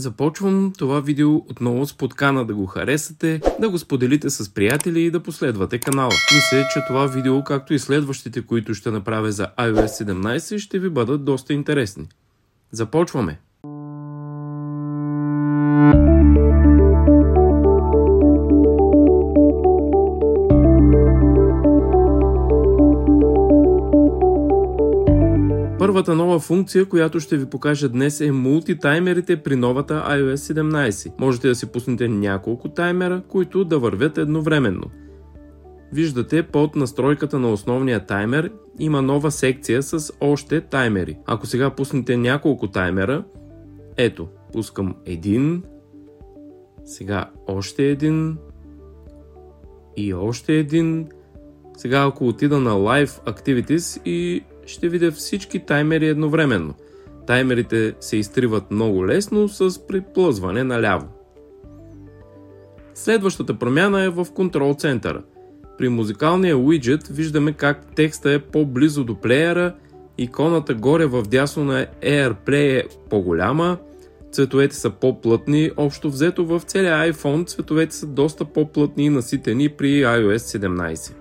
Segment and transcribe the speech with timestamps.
[0.00, 5.10] Започвам това видео отново с подкана да го харесате, да го споделите с приятели и
[5.10, 6.12] да последвате канала.
[6.34, 10.90] Мисля, че това видео, както и следващите, които ще направя за iOS 17, ще ви
[10.90, 12.08] бъдат доста интересни.
[12.72, 13.38] Започваме!
[25.90, 31.12] Първата нова функция, която ще ви покажа днес е мултитаймерите при новата iOS 17.
[31.20, 34.90] Можете да си пуснете няколко таймера, които да вървят едновременно.
[35.92, 41.18] Виждате под настройката на основния таймер има нова секция с още таймери.
[41.26, 43.24] Ако сега пуснете няколко таймера,
[43.96, 45.62] ето, пускам един,
[46.84, 48.36] сега още един
[49.96, 51.08] и още един.
[51.76, 56.74] Сега ако отида на Live Activities и ще видя всички таймери едновременно.
[57.26, 61.06] Таймерите се изтриват много лесно с приплъзване наляво.
[62.94, 65.22] Следващата промяна е в контрол центъра.
[65.78, 69.74] При музикалния уиджет виждаме как текста е по-близо до плеера,
[70.18, 73.78] иконата горе в дясно на AirPlay е по-голяма,
[74.32, 80.02] цветовете са по-плътни, общо взето в целия iPhone цветовете са доста по-плътни и наситени при
[80.02, 81.19] iOS 17.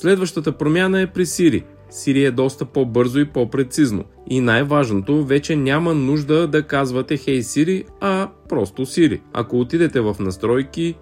[0.00, 1.64] Следващата промяна е при Siri.
[1.90, 4.04] Siri е доста по-бързо и по-прецизно.
[4.30, 9.20] И най-важното, вече няма нужда да казвате Hey Siri, а просто Siri.
[9.32, 10.94] Ако отидете в настройки,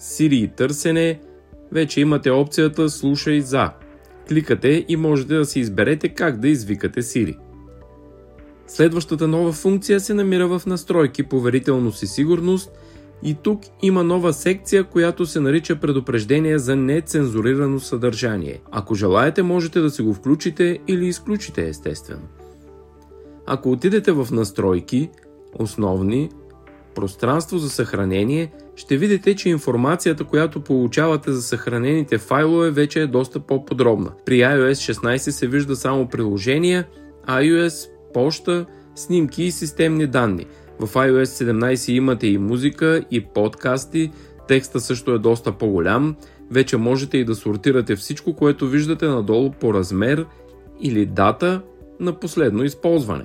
[0.00, 1.20] Siri и търсене,
[1.72, 3.70] вече имате опцията Слушай за.
[4.28, 7.36] Кликате и можете да си изберете как да извикате Siri.
[8.66, 12.70] Следващата нова функция се намира в настройки поверителност и сигурност–
[13.22, 18.60] и тук има нова секция, която се нарича предупреждение за нецензурирано съдържание.
[18.70, 22.22] Ако желаете, можете да си го включите или изключите естествено.
[23.46, 25.10] Ако отидете в настройки,
[25.58, 26.30] основни,
[26.94, 33.40] пространство за съхранение, ще видите, че информацията, която получавате за съхранените файлове вече е доста
[33.40, 34.12] по-подробна.
[34.26, 36.86] При iOS 16 се вижда само приложения,
[37.28, 40.46] iOS, почта, снимки и системни данни–
[40.78, 44.10] в iOS 17 имате и музика, и подкасти,
[44.48, 46.16] текста също е доста по-голям,
[46.50, 50.26] вече можете и да сортирате всичко, което виждате надолу по размер
[50.80, 51.62] или дата
[52.00, 53.24] на последно използване.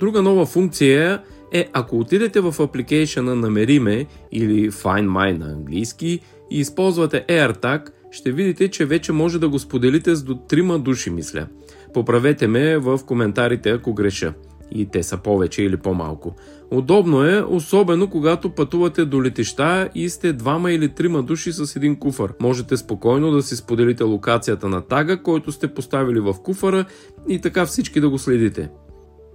[0.00, 1.22] Друга нова функция
[1.52, 6.20] е ако отидете в апликейшена Намериме или Find My на английски
[6.50, 11.10] и използвате AirTag, ще видите, че вече може да го споделите с до трима души,
[11.10, 11.46] мисля.
[11.94, 14.34] Поправете ме в коментарите, ако греша
[14.74, 16.34] и те са повече или по-малко.
[16.70, 21.96] Удобно е, особено когато пътувате до летища и сте двама или трима души с един
[21.96, 22.32] куфър.
[22.40, 26.84] Можете спокойно да си споделите локацията на тага, който сте поставили в куфара
[27.28, 28.70] и така всички да го следите.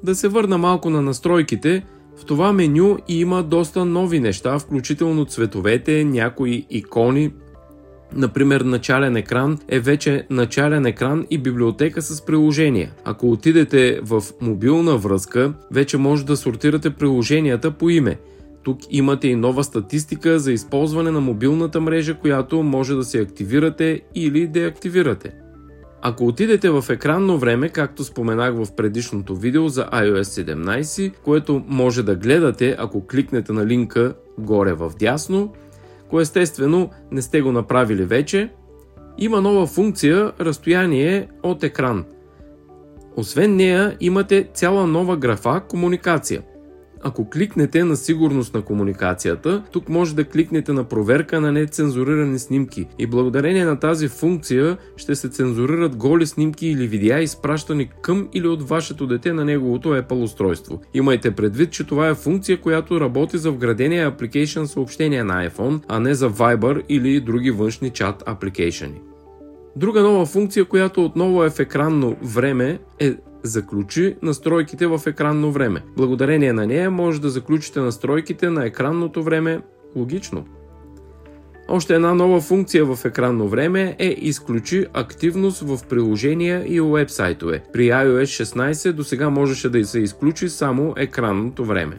[0.03, 1.85] Да се върна малко на настройките,
[2.17, 7.33] в това меню има доста нови неща, включително цветовете, някои икони,
[8.15, 12.91] Например, начален екран е вече начален екран и библиотека с приложения.
[13.05, 18.17] Ако отидете в мобилна връзка, вече може да сортирате приложенията по име.
[18.63, 24.01] Тук имате и нова статистика за използване на мобилната мрежа, която може да се активирате
[24.15, 25.33] или деактивирате.
[26.01, 32.03] Ако отидете в екранно време, както споменах в предишното видео за iOS 17, което може
[32.03, 35.53] да гледате, ако кликнете на линка горе в дясно,
[36.07, 38.49] ако естествено не сте го направили вече,
[39.17, 42.05] има нова функция разстояние от екран.
[43.15, 46.41] Освен нея имате цяла нова графа комуникация–
[47.07, 52.87] ако кликнете на сигурност на комуникацията, тук може да кликнете на проверка на нецензурирани снимки
[52.99, 58.47] и благодарение на тази функция ще се цензурират голи снимки или видеа изпращани към или
[58.47, 60.81] от вашето дете на неговото Apple устройство.
[60.93, 65.99] Имайте предвид, че това е функция, която работи за вградения application съобщения на iPhone, а
[65.99, 69.01] не за Viber или други външни чат апликейшени.
[69.75, 75.83] Друга нова функция, която отново е в екранно време е Заключи настройките в екранно време.
[75.97, 79.61] Благодарение на нея може да заключите настройките на екранното време
[79.95, 80.45] логично.
[81.69, 87.63] Още една нова функция в екранно време е изключи активност в приложения и уебсайтове.
[87.73, 91.97] При iOS 16 до сега можеше да се изключи само екранното време.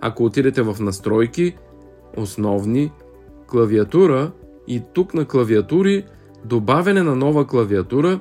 [0.00, 1.56] Ако отидете в настройки,
[2.16, 2.92] основни,
[3.46, 4.32] клавиатура
[4.68, 6.04] и тук на клавиатури,
[6.44, 8.20] добавяне на нова клавиатура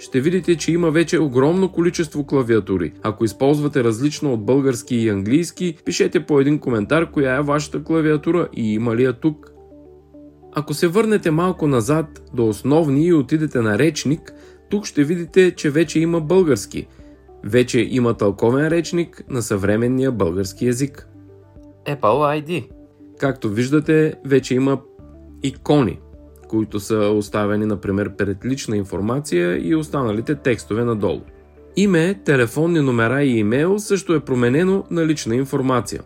[0.00, 2.92] ще видите, че има вече огромно количество клавиатури.
[3.02, 8.48] Ако използвате различно от български и английски, пишете по един коментар коя е вашата клавиатура
[8.52, 9.52] и има ли я тук.
[10.52, 14.32] Ако се върнете малко назад до основни и отидете на речник,
[14.70, 16.86] тук ще видите, че вече има български.
[17.44, 21.08] Вече има тълковен речник на съвременния български язик.
[21.86, 22.68] Apple ID.
[23.18, 24.80] Както виждате, вече има
[25.42, 25.98] икони,
[26.50, 31.20] които са оставени, например, пред лична информация и останалите текстове надолу.
[31.76, 36.02] Име, телефонни номера и имейл също е променено на лична информация.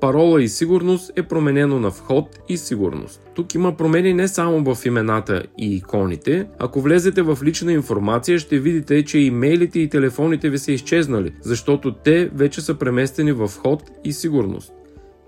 [0.00, 3.20] Парола и сигурност е променено на вход и сигурност.
[3.34, 6.46] Тук има промени не само в имената и иконите.
[6.58, 11.94] Ако влезете в лична информация, ще видите, че имейлите и телефоните ви са изчезнали, защото
[11.94, 14.72] те вече са преместени в вход и сигурност.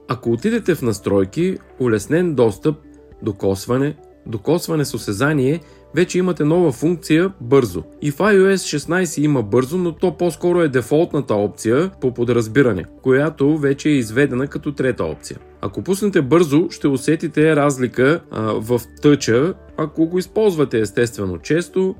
[0.08, 2.76] Ако отидете в настройки, улеснен достъп,
[3.22, 5.60] докосване, докосване с осезание,
[5.94, 7.82] вече имате нова функция бързо.
[8.02, 13.58] И в iOS 16 има бързо, но то по-скоро е дефолтната опция по подразбиране, която
[13.58, 15.38] вече е изведена като трета опция.
[15.60, 21.94] Ако пуснете бързо, ще усетите разлика а, в тъча, ако го използвате естествено често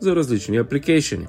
[0.00, 1.26] за различни апликейшени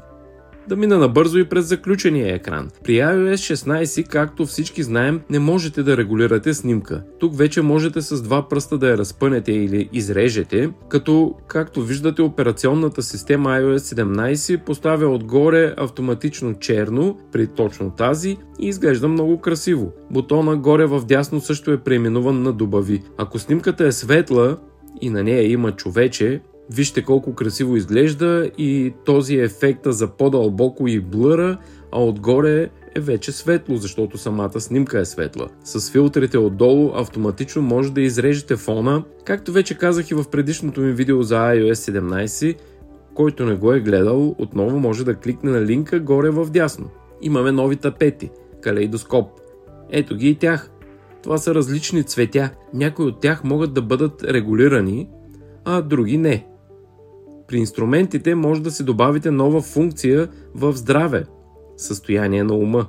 [0.71, 2.69] да мина набързо и през заключения екран.
[2.83, 7.03] При iOS 16, както всички знаем, не можете да регулирате снимка.
[7.19, 13.01] Тук вече можете с два пръста да я разпънете или изрежете, като, както виждате, операционната
[13.01, 19.91] система iOS 17 поставя отгоре автоматично черно при точно тази и изглежда много красиво.
[20.11, 23.03] Бутона горе в дясно също е преименуван на добави.
[23.17, 24.57] Ако снимката е светла
[25.01, 26.41] и на нея има човече,
[26.73, 31.57] Вижте колко красиво изглежда и този ефекта за по-дълбоко и блъра,
[31.91, 35.47] а отгоре е вече светло, защото самата снимка е светла.
[35.63, 40.91] С филтрите отдолу автоматично може да изрежете фона, както вече казах и в предишното ми
[40.91, 42.55] видео за iOS 17,
[43.13, 46.89] който не го е гледал, отново може да кликне на линка горе в дясно.
[47.21, 48.29] Имаме нови тапети,
[48.61, 49.29] калейдоскоп.
[49.89, 50.71] Ето ги и тях.
[51.23, 52.49] Това са различни цветя.
[52.73, 55.09] Някои от тях могат да бъдат регулирани,
[55.65, 56.50] а други не.
[57.51, 61.25] При инструментите може да си добавите нова функция в здраве,
[61.77, 62.87] състояние на ума.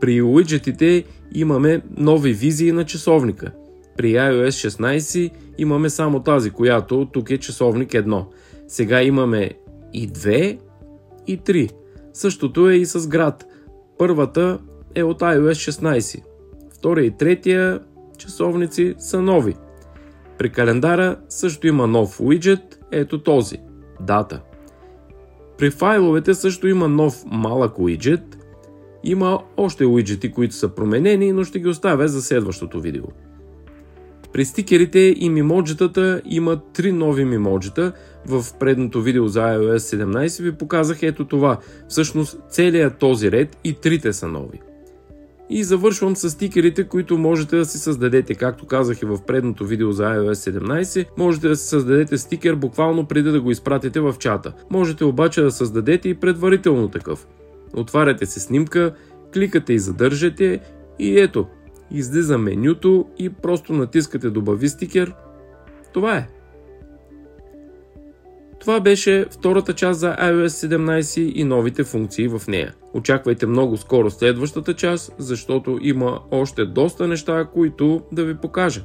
[0.00, 1.04] При уиджетите
[1.34, 3.52] имаме нови визии на часовника.
[3.96, 8.24] При iOS 16 имаме само тази, която тук е часовник 1.
[8.68, 9.50] Сега имаме
[9.92, 10.58] и 2
[11.26, 11.70] и 3.
[12.12, 13.46] Същото е и с град.
[13.98, 14.58] Първата
[14.94, 16.22] е от iOS 16.
[16.74, 17.80] Втория и третия
[18.18, 19.54] часовници са нови.
[20.38, 23.58] При календара също има нов уиджет, ето този–
[24.06, 24.40] дата.
[25.58, 28.38] При файловете също има нов малък уиджет.
[29.04, 33.04] Има още уиджети, които са променени, но ще ги оставя за следващото видео.
[34.32, 37.92] При стикерите и мимоджетата има три нови мимоджета.
[38.26, 41.58] В предното видео за iOS 17 ви показах ето това.
[41.88, 44.60] Всъщност целият този ред и трите са нови.
[45.54, 48.34] И завършвам с стикерите, които можете да си създадете.
[48.34, 53.06] Както казах и в предното видео за iOS 17, можете да си създадете стикер буквално
[53.06, 54.52] преди да го изпратите в чата.
[54.70, 57.26] Можете обаче да създадете и предварително такъв.
[57.74, 58.94] Отваряте се снимка,
[59.34, 60.60] кликате и задържате
[60.98, 61.46] и ето,
[61.90, 65.14] излиза менюто и просто натискате добави стикер.
[65.92, 66.28] Това е.
[68.62, 72.74] Това беше втората част за iOS 17 и новите функции в нея.
[72.94, 78.84] Очаквайте много скоро следващата част, защото има още доста неща, които да ви покажа.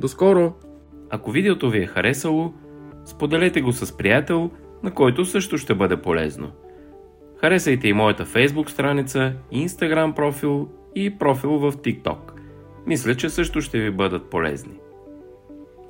[0.00, 0.52] До скоро!
[1.10, 2.52] Ако видеото ви е харесало,
[3.04, 4.50] споделете го с приятел,
[4.82, 6.50] на който също ще бъде полезно.
[7.40, 12.18] Харесайте и моята Facebook страница, Instagram профил и профил в TikTok.
[12.86, 14.74] Мисля, че също ще ви бъдат полезни.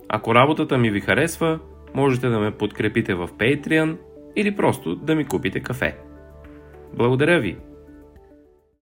[0.09, 1.59] Ако работата ми ви харесва,
[1.95, 3.97] можете да ме подкрепите в Patreon
[4.37, 5.97] или просто да ми купите кафе.
[6.95, 7.57] Благодаря ви!